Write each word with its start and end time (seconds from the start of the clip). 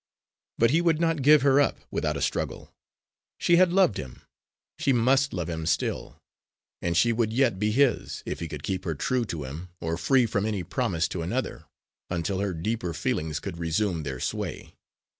But 0.57 0.71
he 0.71 0.81
would 0.81 0.99
not 0.99 1.21
give 1.21 1.43
her 1.43 1.61
up 1.61 1.77
without 1.91 2.17
a 2.17 2.23
struggle. 2.23 2.73
She 3.37 3.57
had 3.57 3.71
loved 3.71 3.97
him; 3.97 4.23
she 4.79 4.91
must 4.93 5.31
love 5.31 5.47
him 5.47 5.67
still; 5.67 6.19
and 6.81 6.97
she 6.97 7.13
would 7.13 7.31
yet 7.31 7.59
be 7.59 7.69
his, 7.71 8.23
if 8.25 8.39
he 8.39 8.47
could 8.47 8.63
keep 8.63 8.83
her 8.83 8.95
true 8.95 9.25
to 9.25 9.43
him 9.43 9.69
or 9.79 9.99
free 9.99 10.25
from 10.25 10.47
any 10.47 10.63
promise 10.63 11.07
to 11.09 11.21
another, 11.21 11.65
until 12.09 12.39
her 12.39 12.55
deeper 12.55 12.95
feelings 12.95 13.39
could 13.39 13.59
resume 13.59 14.01
their 14.01 14.19
sway. 14.19 14.73